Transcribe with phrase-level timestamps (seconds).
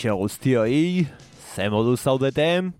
[0.00, 1.06] kaixo guztioi,
[1.54, 2.72] ze modu zaudeten?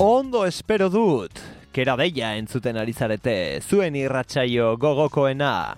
[0.00, 1.36] Ondo espero dut,
[1.76, 5.76] kera deia entzuten ari zarete, zuen irratsaio gogokoena.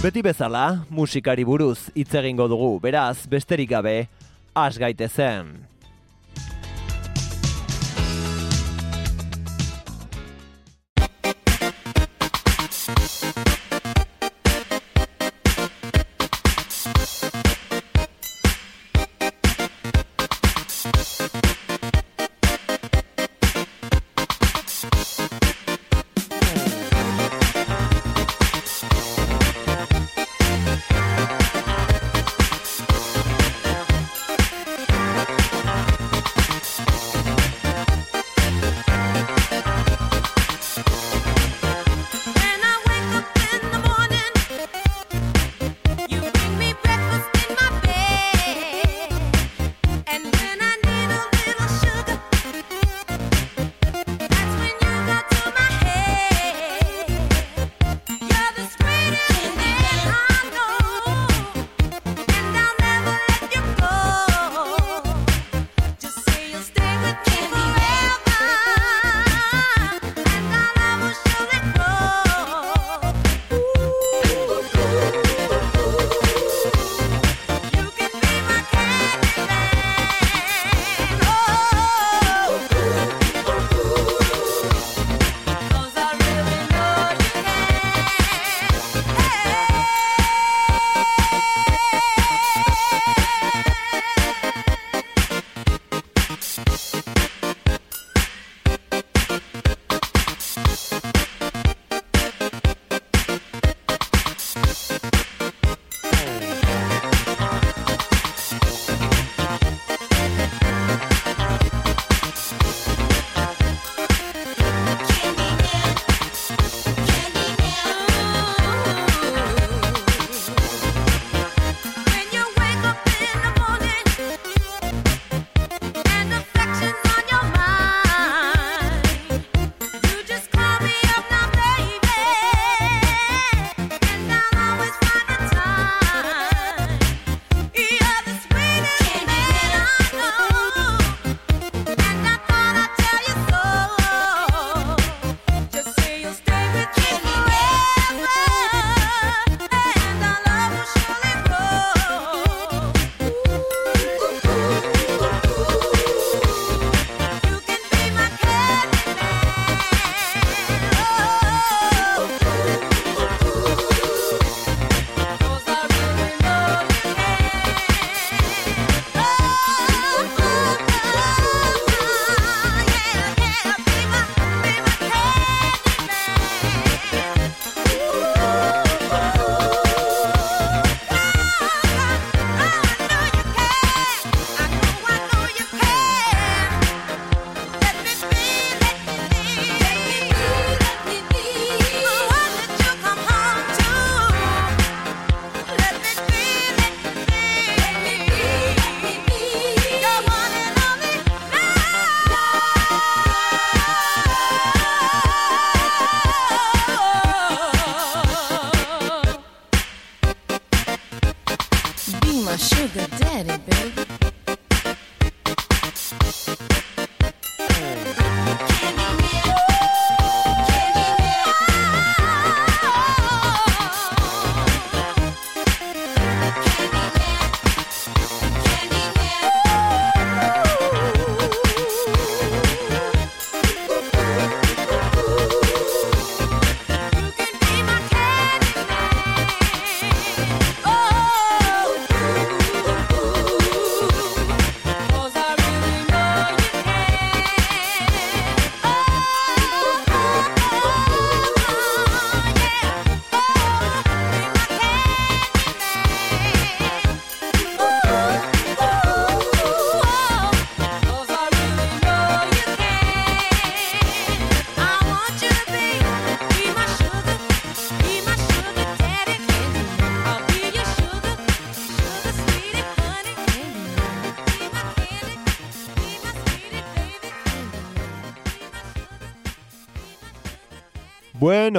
[0.00, 4.08] Beti bezala, musikari buruz hitz egingo dugu, beraz, besterik gabe,
[4.54, 5.71] asgaite zen.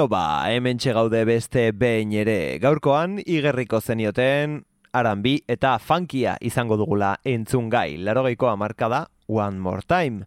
[0.04, 2.58] Bueno ba, hemen gaude beste behin ere.
[2.60, 7.96] Gaurkoan, igerriko zenioten, aranbi eta funkia izango dugula entzun gai.
[7.96, 10.26] Larogeikoa marka da, one more time.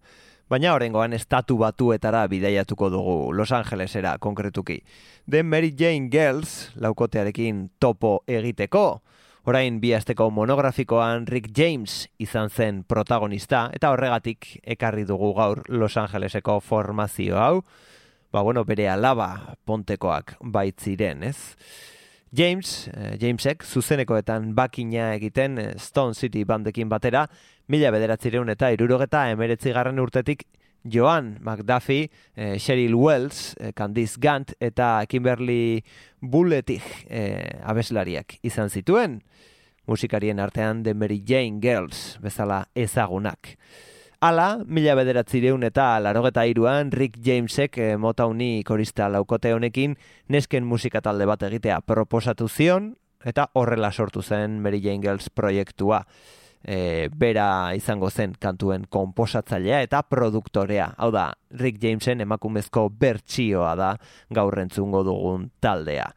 [0.49, 4.81] Baina horrengoan estatu batuetara bidaiatuko dugu, Los Angelesera konkretuki.
[5.29, 9.03] The Mary Jane Girls, laukotearekin topo egiteko.
[9.45, 15.97] Orain bi asteko monografikoan Rick James izan zen protagonista, eta horregatik ekarri dugu gaur Los
[15.97, 17.61] Angeleseko formazio hau,
[18.31, 21.55] ba bueno, bere alaba pontekoak baitziren, ez?
[22.35, 27.25] James, eh, Jamesek, zuzenekoetan bakina egiten eh, Stone City bandekin batera,
[27.67, 30.43] mila bederatzireun eta irurogeta emeretzi garren urtetik
[30.83, 35.83] Joan McDuffie, eh, Cheryl Wells, eh, Candice Gant eta Kimberly
[36.19, 39.21] Bulletig eh, abeslariak izan zituen,
[39.87, 43.55] musikarien artean The Mary Jane Girls bezala ezagunak.
[44.17, 49.93] Hala, mila bederatzireun eta larogeta iruan Rick Jamesek eh, Motown'i korista laukote honekin
[50.33, 56.01] nesken musika talde bat egitea proposatu zion eta horrela sortu zen Mary Jane Girls proiektua.
[56.67, 60.87] E, bera izango zen kantuen konposatzailea eta produktorea.
[60.97, 63.91] Hau da, Rick Jamesen emakumezko bertsioa da
[64.33, 66.09] gaur entzungo dugun taldea.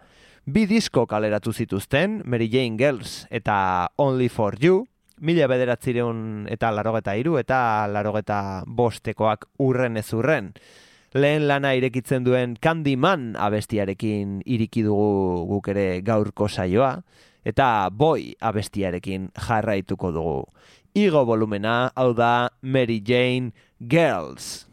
[0.49, 4.87] Bi disko kaleratu zituzten, Mary Jane Girls eta Only for You,
[5.21, 10.55] mila bederatzireun eta larogeta iru eta larogeta bostekoak urren ez urren.
[11.15, 17.01] Lehen lana irekitzen duen Candyman abestiarekin iriki dugu guk ere gaurko saioa,
[17.45, 20.39] eta Boy abestiarekin jarraituko dugu.
[20.95, 24.70] Igo volumena, hau da Mary Jane Girls.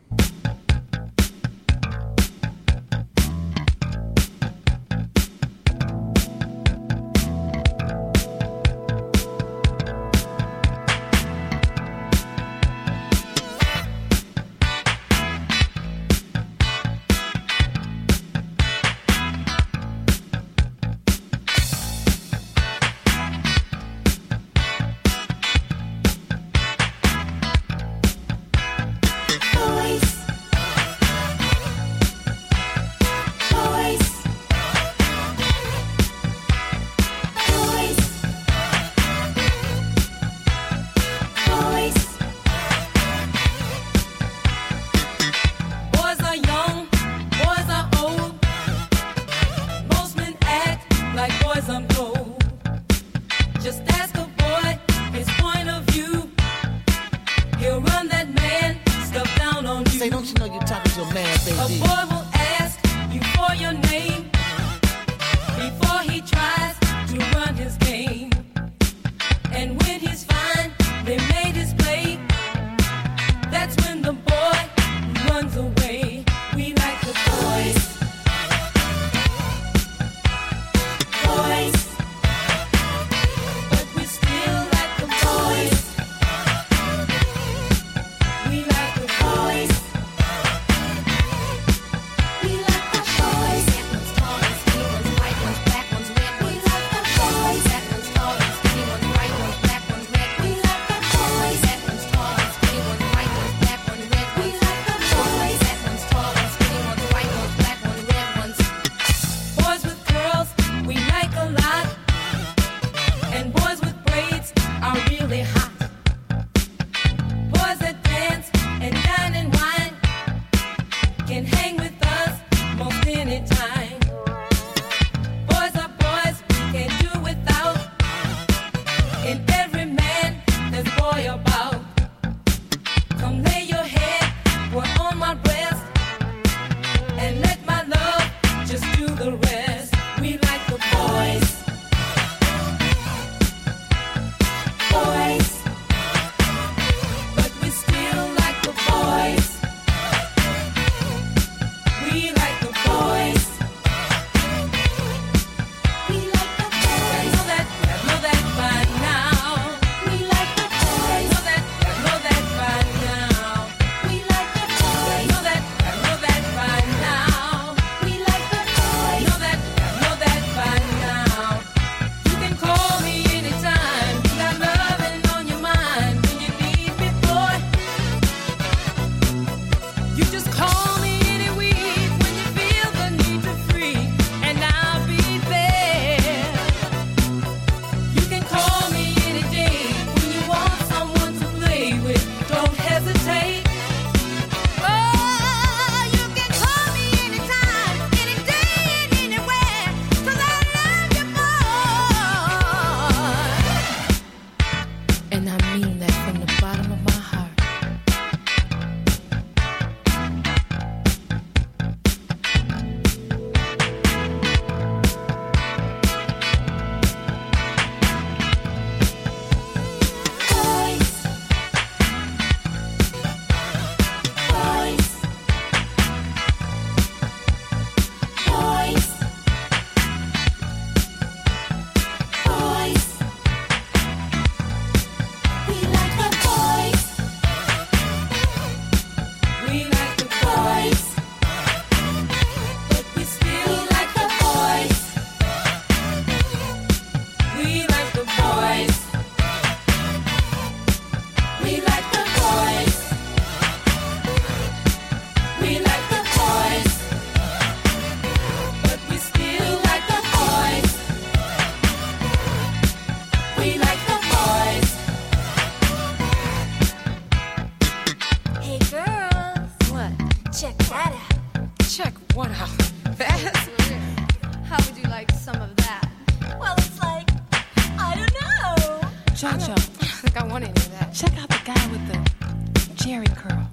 [283.08, 283.72] Jerry curl.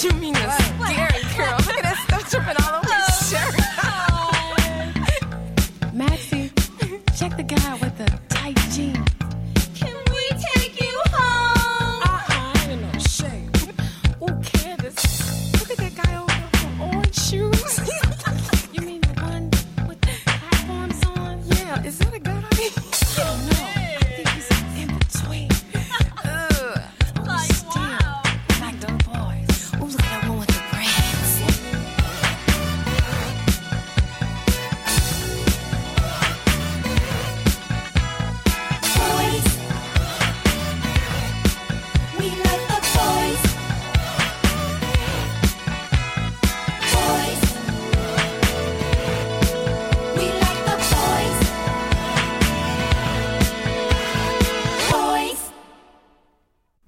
[0.00, 0.61] You mean a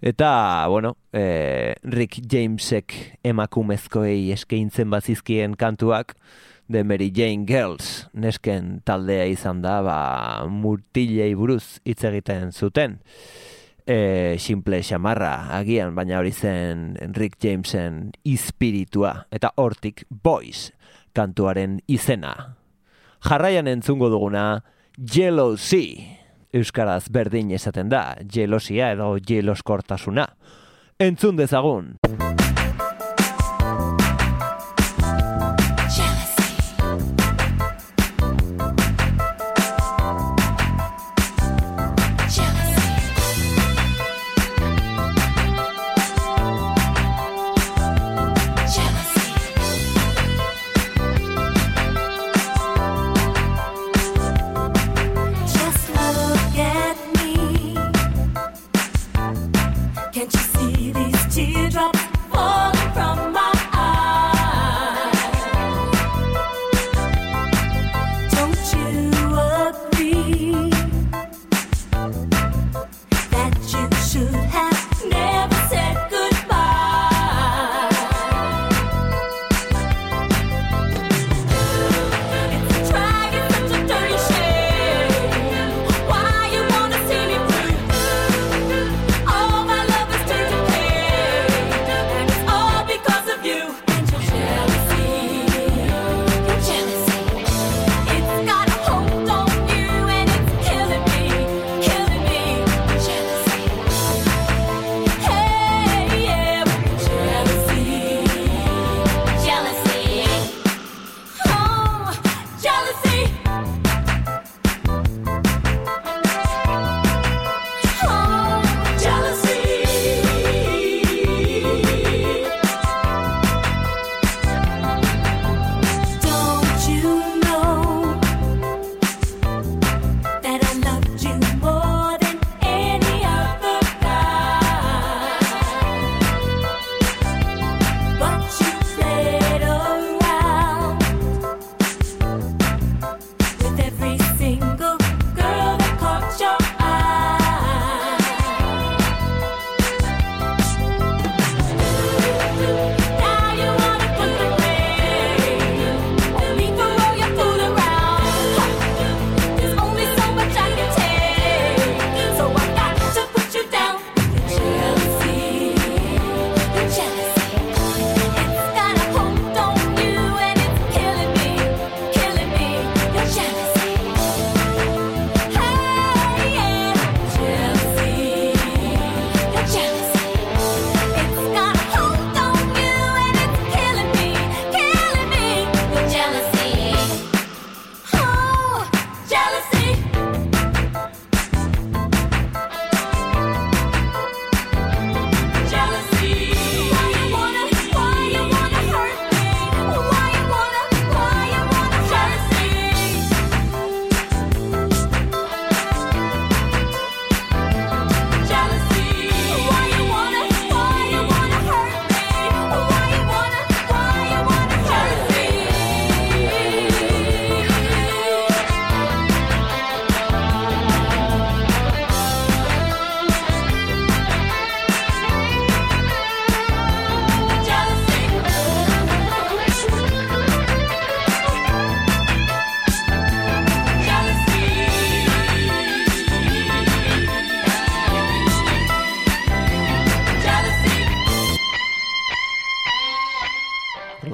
[0.05, 2.93] Eta, bueno, e, Rick Jamesek
[3.25, 6.13] emakumezkoei eskaintzen bazizkien kantuak,
[6.69, 9.97] The Mary Jane Girls nesken taldea izan da, ba,
[10.45, 12.99] murtilei buruz hitz egiten zuten.
[13.89, 20.67] E, simple xamarra agian, baina hori zen Rick Jamesen ispiritua, eta hortik Boys
[21.17, 22.35] kantuaren izena.
[23.25, 24.67] Jarraian entzungo duguna,
[25.01, 26.21] Jealousy.
[26.55, 30.29] Euskaraz berdin esaten da, jelosia edo jeloskortasuna.
[31.03, 31.97] Entzun dezagun!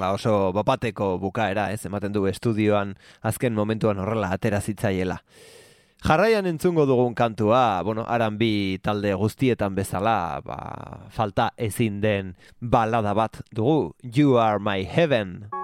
[0.00, 5.18] Horrela oso bapateko bukaera, ez, ematen du estudioan azken momentuan horrela atera zitzaiela.
[6.00, 13.12] Jarraian entzungo dugun kantua, bueno, aran bi talde guztietan bezala, ba, falta ezin den balada
[13.12, 15.59] bat dugu, You Are My Heaven.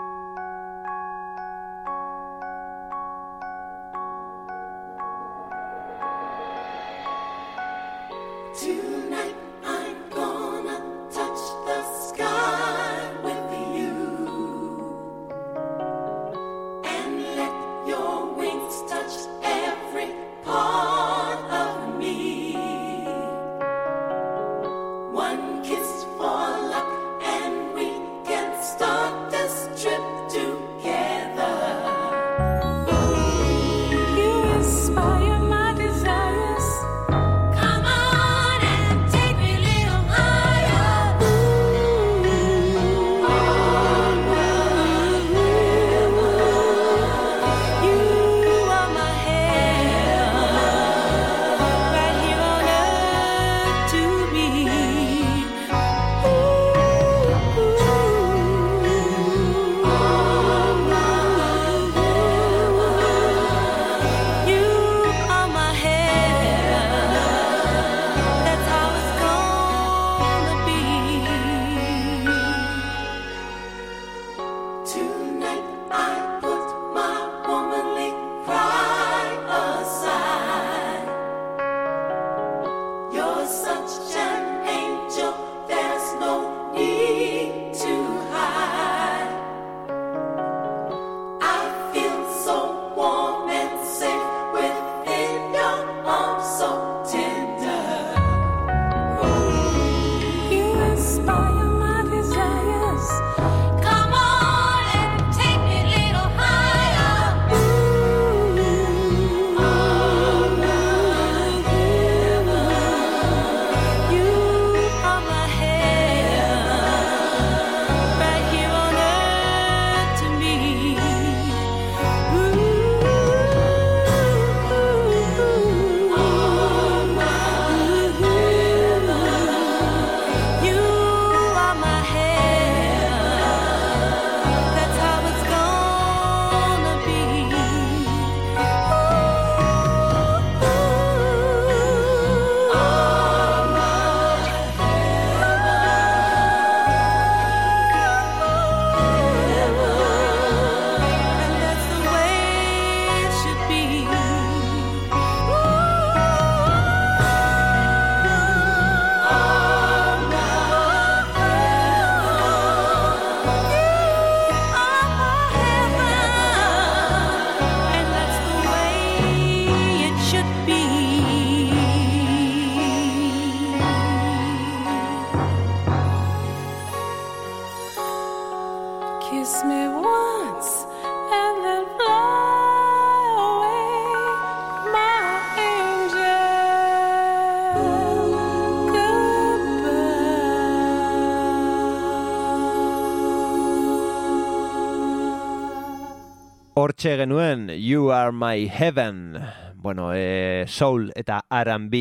[196.76, 199.38] Hortxe genuen You Are My Heaven.
[199.76, 201.96] Bueno, e, soul eta R&B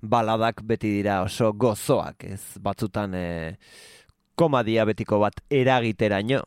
[0.00, 3.24] baladak beti dira oso gozoak, ez batzutan e,
[4.40, 6.40] komadia betiko bat eragiteraino.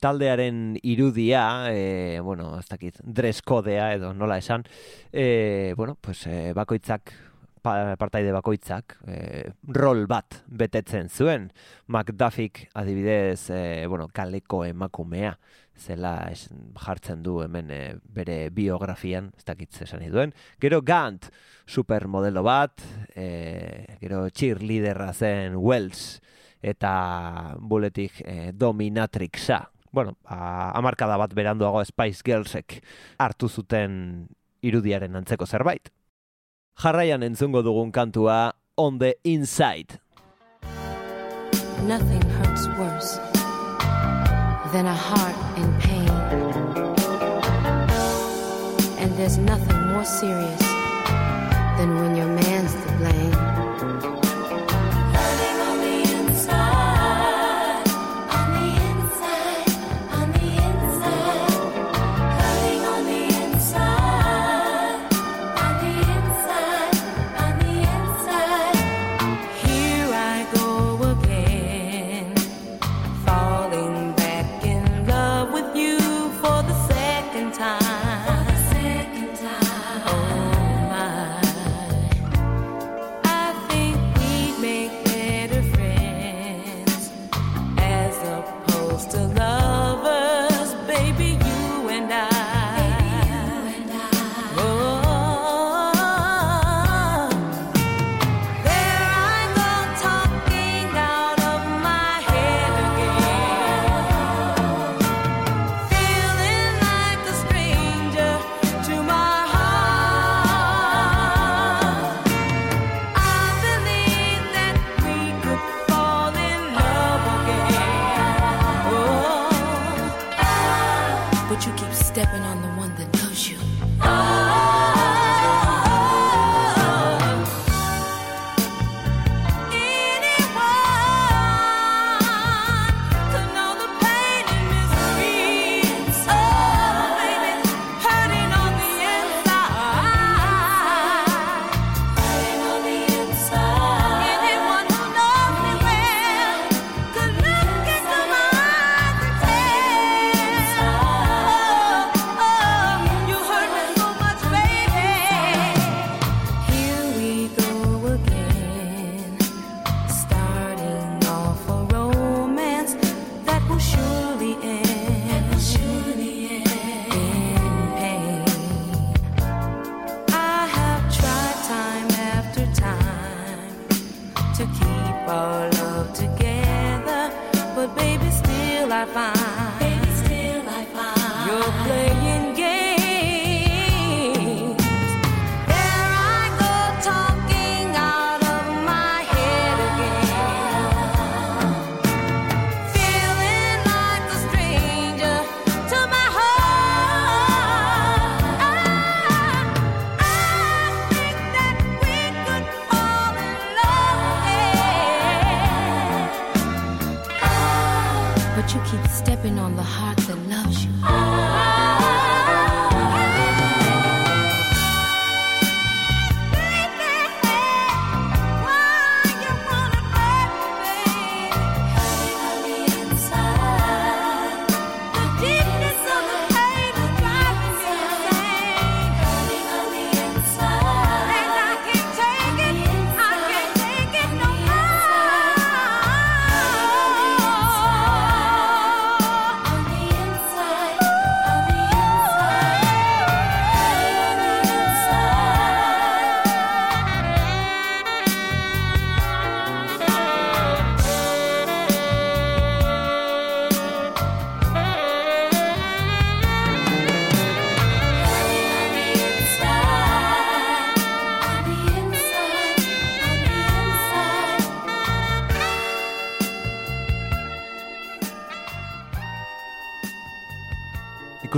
[0.00, 4.64] Taldearen irudia, e, bueno, ez dakit, dress kodea edo nola esan,
[5.12, 7.12] e, bueno, pues, e, bakoitzak
[7.60, 9.18] pa- partaide bakoitzak e,
[9.76, 11.50] rol bat betetzen zuen.
[11.88, 15.36] McDuffik adibidez, e, bueno, kaleko emakumea
[15.76, 16.48] zela es,
[16.80, 17.80] jartzen du hemen e,
[18.14, 20.34] bere biografian, ez dakit ze esan nahi duen.
[20.60, 21.30] Gero Gant,
[21.66, 22.82] supermodelo bat,
[23.14, 26.20] e, gero cheerleaderra zen Wells,
[26.64, 29.64] eta buletik e, dominatrixa.
[29.92, 32.80] Bueno, a, amarkada bat beranduago Spice Girlsek
[33.18, 34.26] hartu zuten
[34.64, 35.92] irudiaren antzeko zerbait.
[36.80, 40.00] Jarraian entzungo dugun kantua On the Inside.
[41.86, 43.33] Nothing hurts worse
[44.74, 46.08] than a heart in pain.
[48.98, 50.62] And there's nothing more serious
[51.78, 53.33] than when your man's to blame.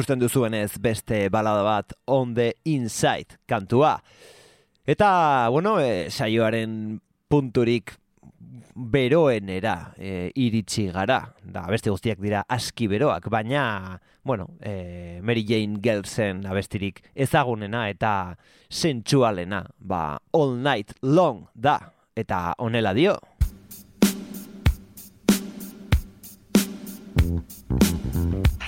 [0.06, 3.96] ikusten duzuenez beste balada bat On the Inside kantua.
[4.86, 7.90] Eta, bueno, e, saioaren punturik
[8.76, 11.34] beroenera e, iritsi gara.
[11.42, 18.36] Da, beste guztiak dira aski beroak, baina, bueno, e, Mary Jane Gelsen abestirik ezagunena eta
[18.70, 21.80] sentsualena, ba, all night long da,
[22.14, 23.18] eta honela dio.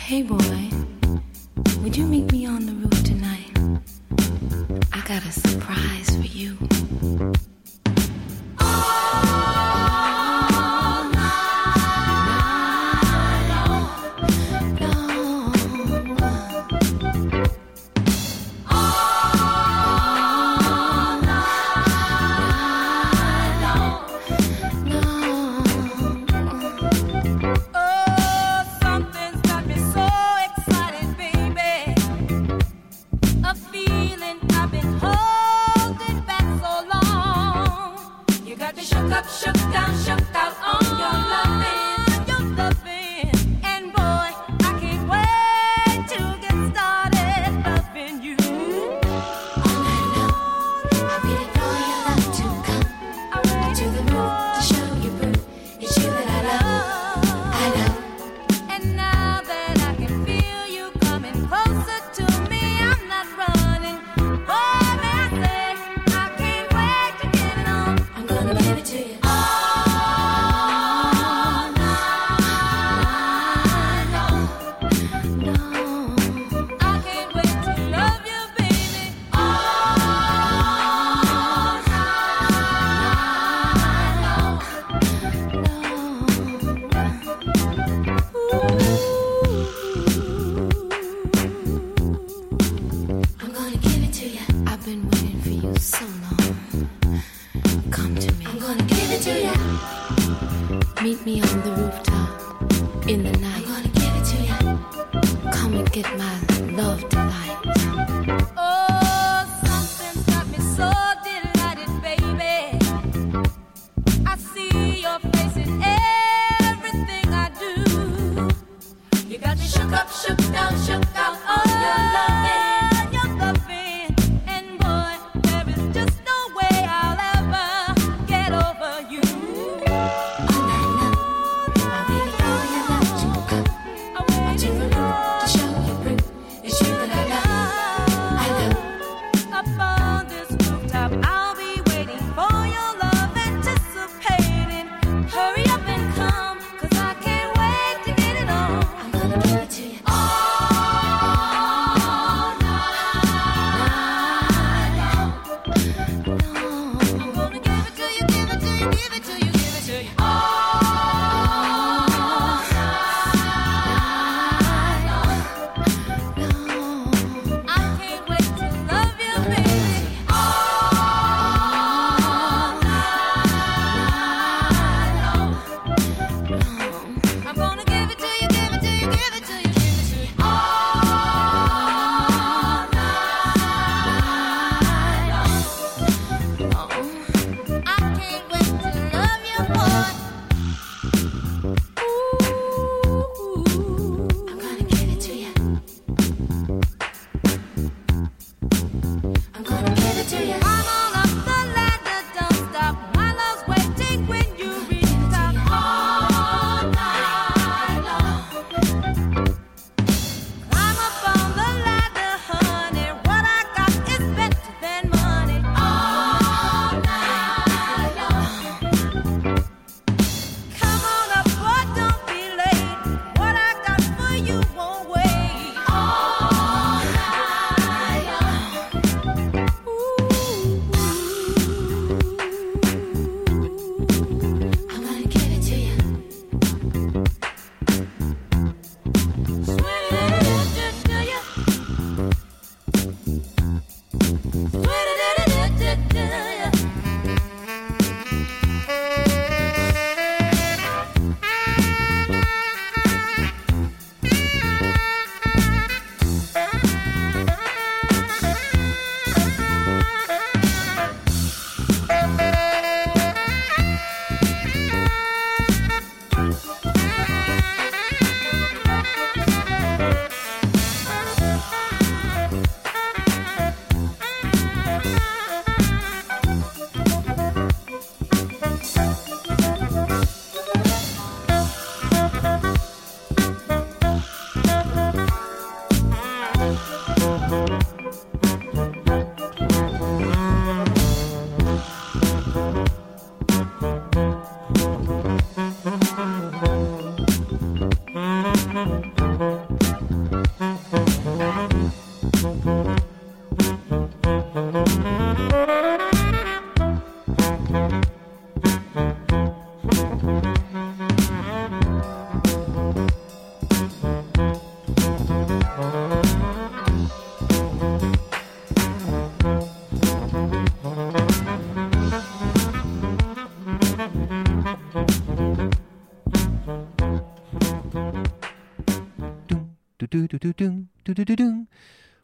[0.09, 0.98] Hey boy.
[1.83, 3.51] Would you meet me on the roof tonight?
[4.93, 6.57] I got a surprise for you.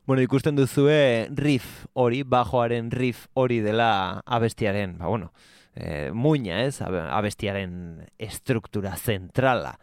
[0.07, 5.31] Bueno, ikusten duzue riff hori, bajoaren riff hori dela abestiaren, ba bueno,
[5.75, 9.79] e, muina ez, abe- abestiaren estruktura zentrala.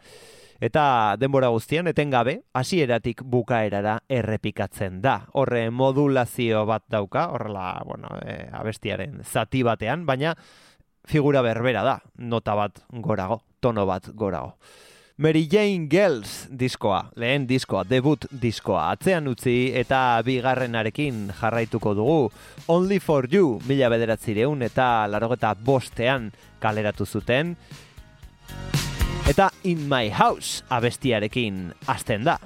[0.62, 5.16] Eta denbora guztian etengabe, hasieratik bukaerara errepikatzen da.
[5.34, 10.36] Horre modulazio bat dauka, horrela, bueno, e, abestiaren zati batean, baina
[11.04, 14.54] figura berbera da, nota bat gorago, tono bat gorago.
[15.18, 22.30] Mary Jane Girls diskoa, lehen diskoa, debut diskoa, atzean utzi eta bigarrenarekin jarraituko dugu.
[22.72, 27.56] Only for You, mila bederatzireun eta larogeta bostean kaleratu zuten.
[29.28, 32.38] Eta In My House abestiarekin hasten da.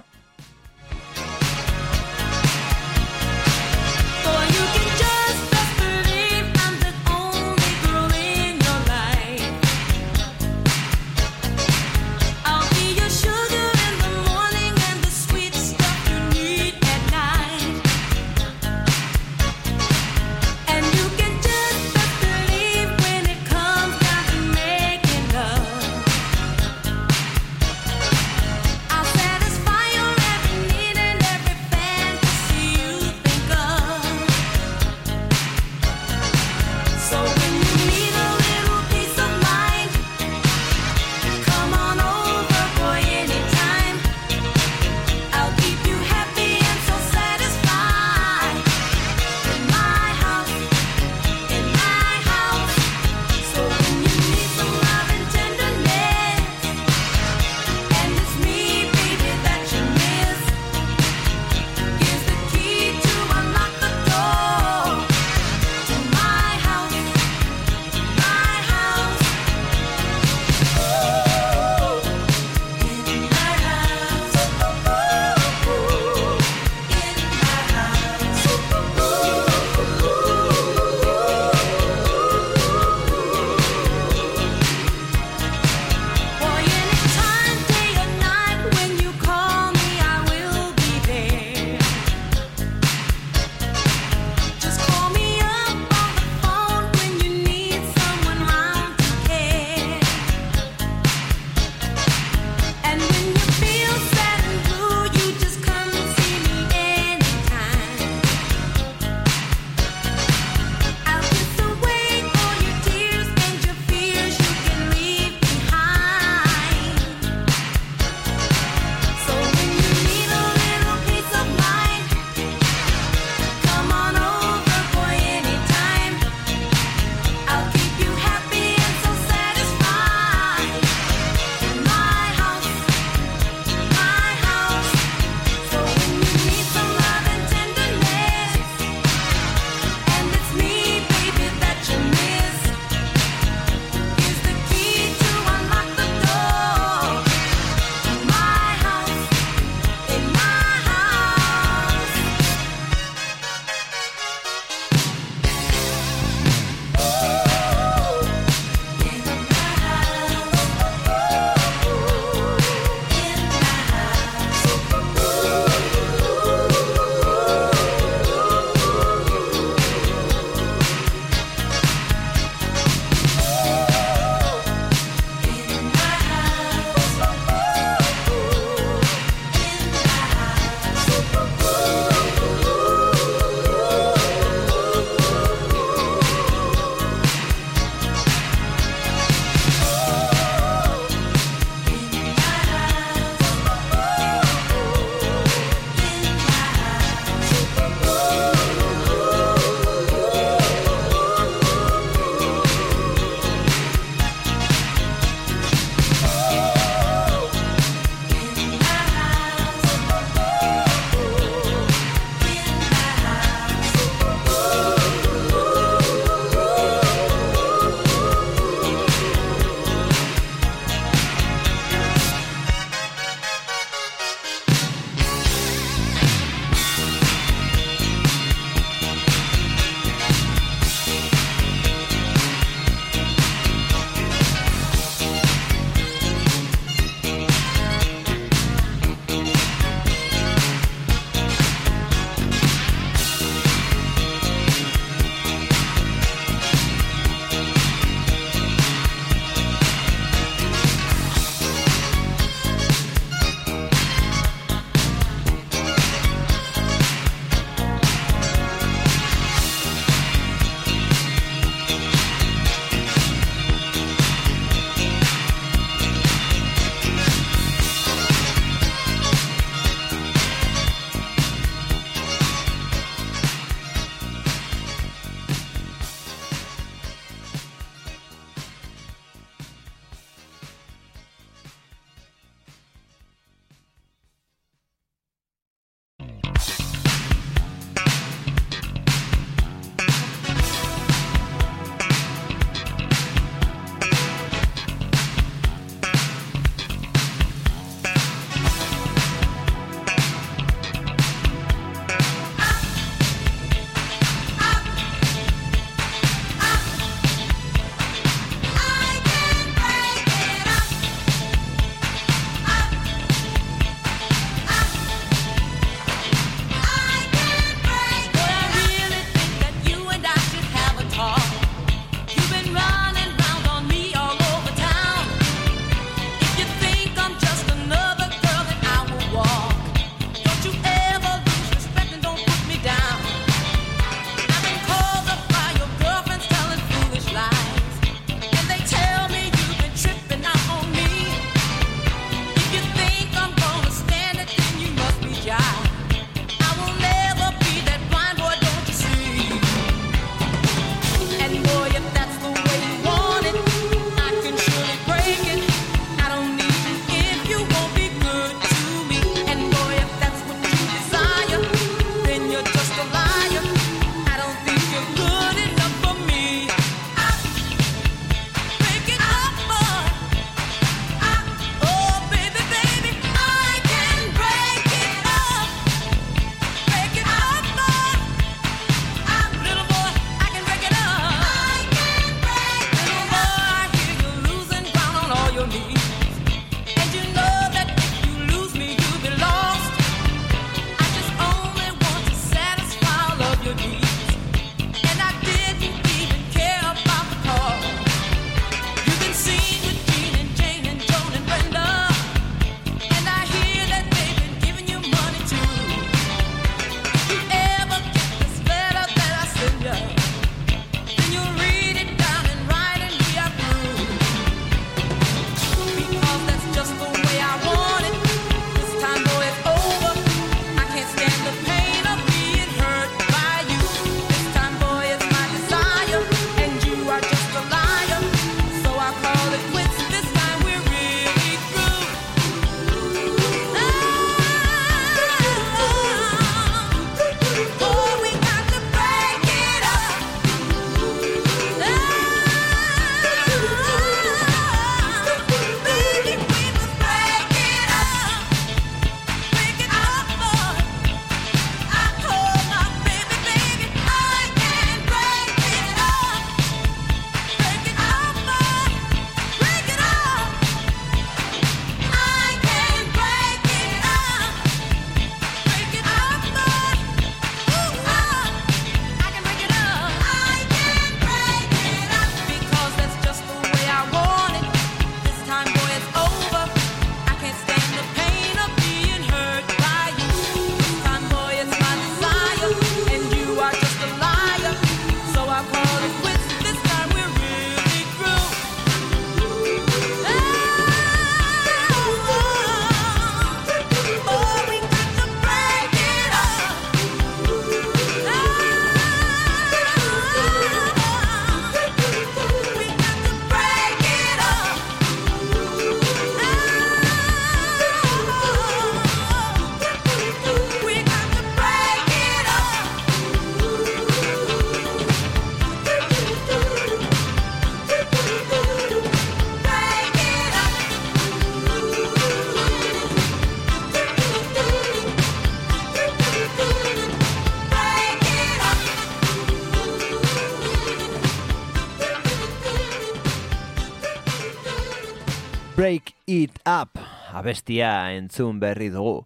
[537.47, 539.23] Abestia entzun berri dugu.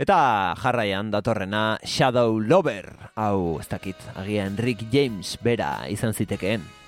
[0.00, 6.79] Eta jarraian datorrena Shadow Lover, hau ez dakit, agian Rick James bera izan zitekeen.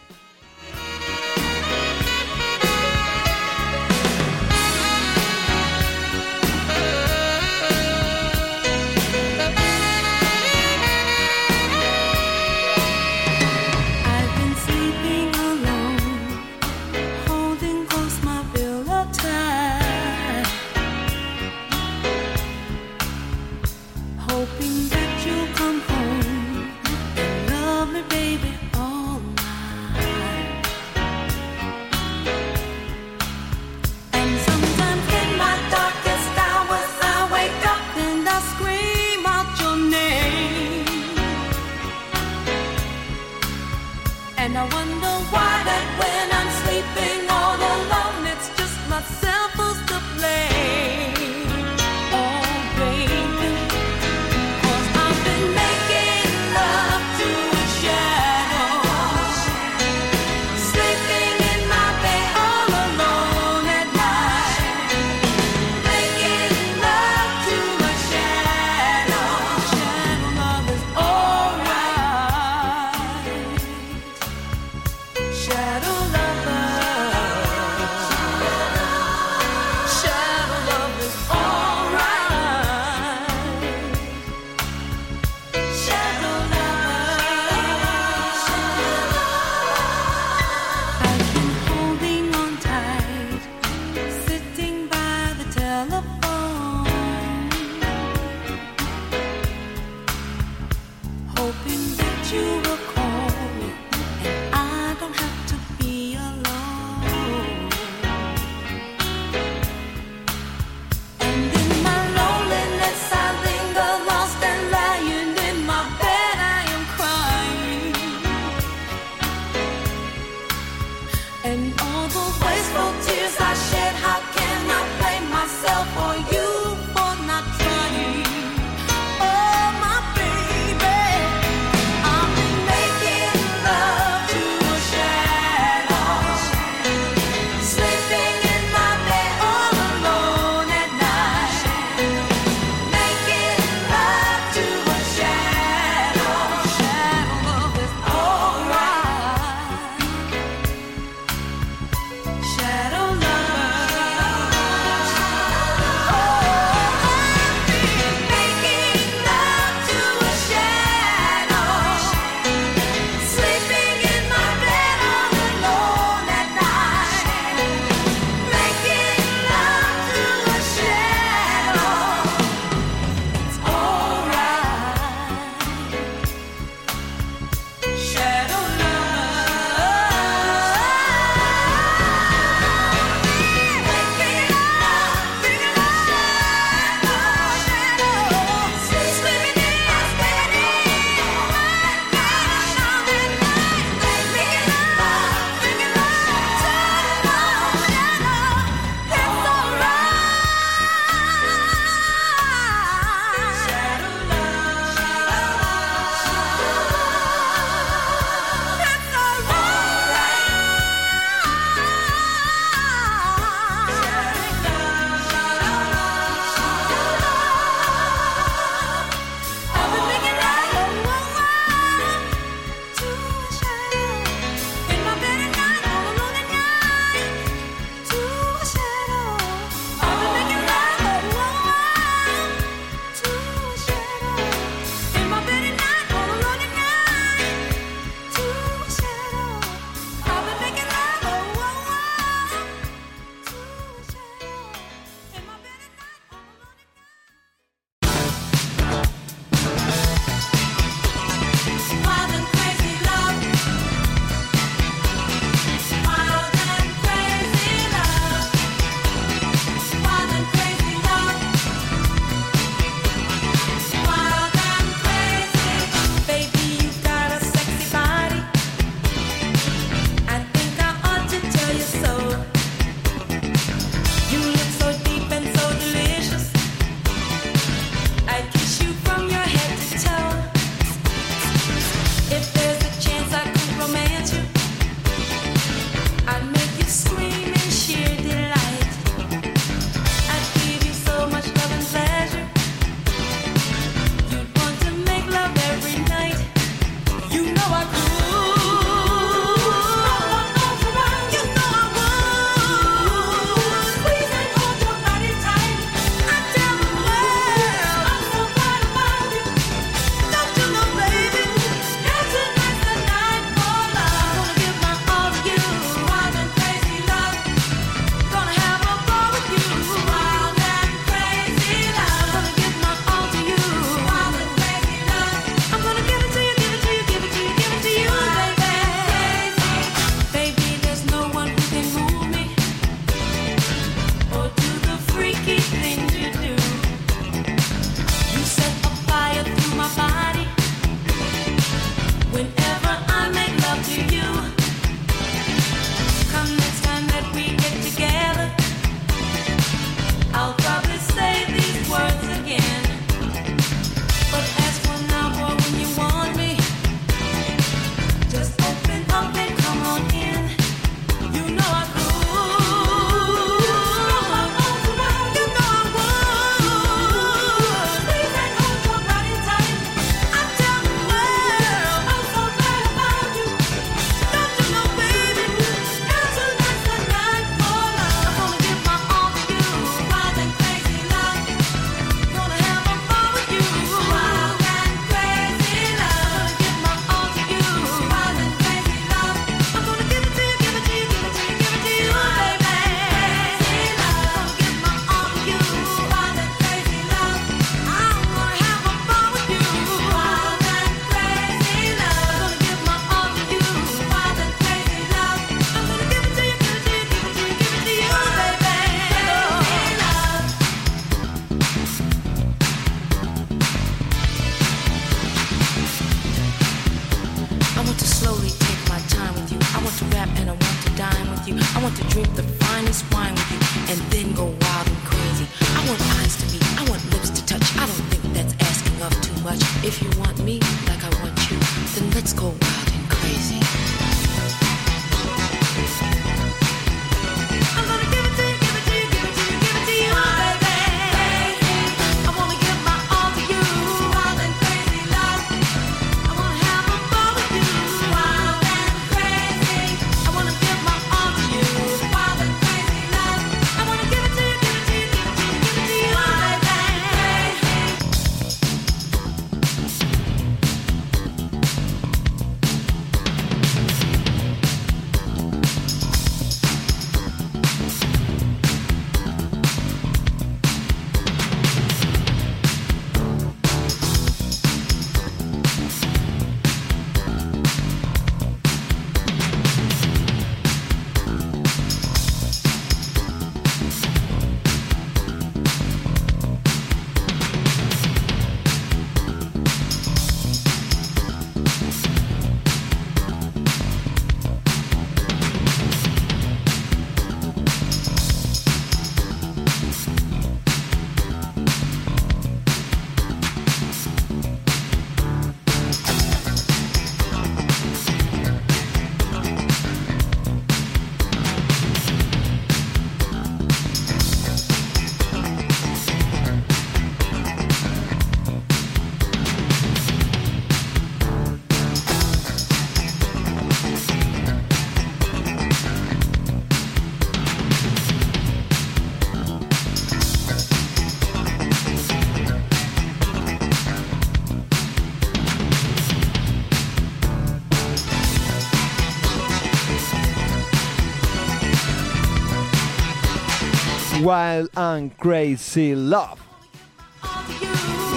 [544.23, 546.39] Wild and Crazy Love.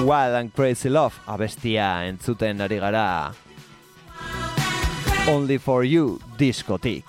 [0.04, 3.34] Wild and Crazy Love abestia entzuten ari gara
[5.28, 7.06] Only for You diskotik.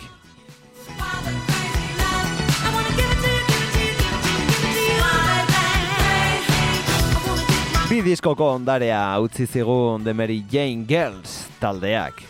[7.91, 12.25] Bi diskoko ondarea utzi zigun The Mary Jane Girls taldeak.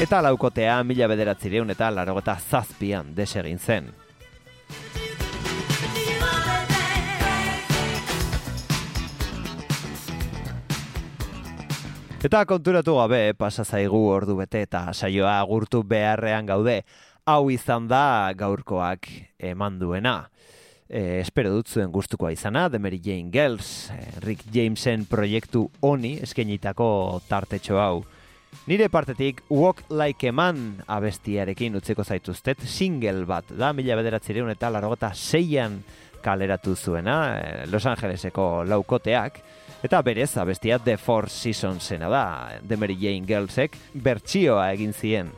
[0.00, 4.05] Eta laukotea mila bederatzireun eta larogeta zazpian desegin zen.
[12.26, 16.80] Eta konturatu gabe pasa zaigu ordu bete eta saioa agurtu beharrean gaude.
[17.22, 19.06] Hau izan da gaurkoak
[19.38, 20.16] eman duena.
[20.88, 26.16] E, espero dut zuen gustukoa izana, The Mary Jane Girls, eh, Rick Jamesen proiektu honi
[26.26, 28.02] eskenitako tartetxo hau.
[28.66, 34.72] Nire partetik Walk Like a Man abestiarekin utziko zaituztet single bat da mila bederatzireun eta
[34.72, 35.82] larogota seian
[36.24, 39.40] kaleratu zuena eh, Los Angeleseko laukoteak.
[39.86, 42.26] Eta berez abestia The Four Seasonsena da
[42.66, 45.30] The Mary Jane Girlsek bertsioa egin zien.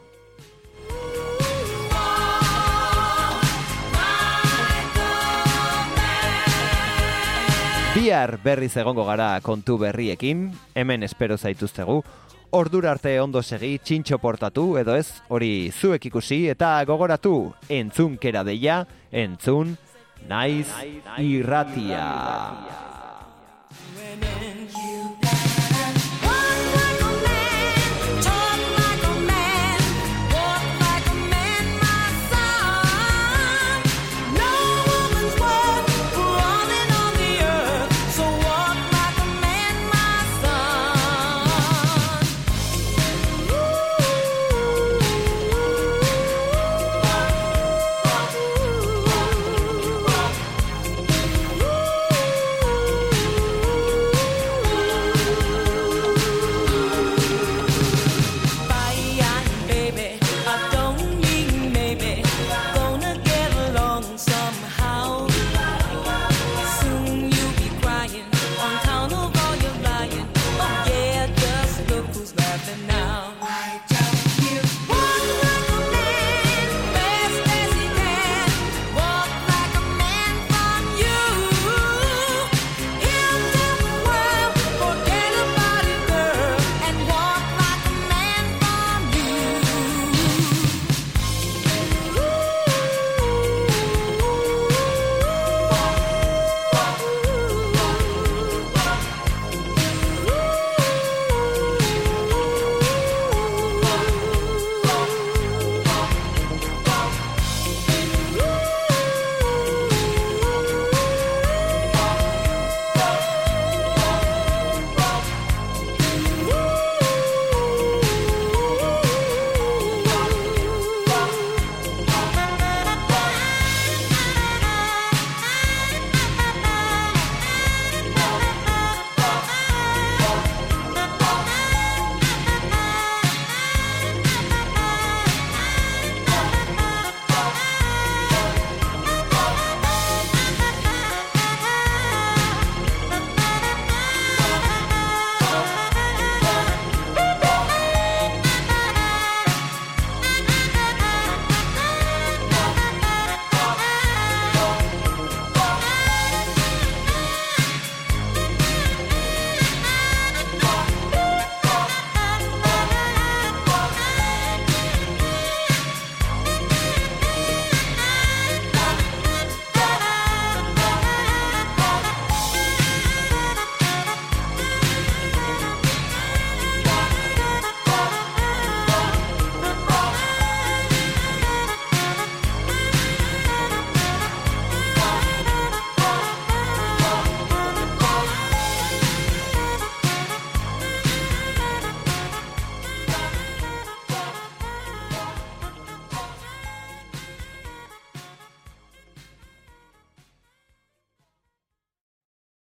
[7.99, 11.97] Bihar berriz egongo gara kontu berriekin, hemen espero zaituztegu,
[12.51, 18.41] Ordura arte ondo segi, txintxo portatu, edo ez, hori zuek ikusi, eta gogoratu, entzun kera
[18.49, 18.81] deia,
[19.13, 19.77] entzun,
[20.33, 20.69] naiz
[21.21, 22.88] irratia.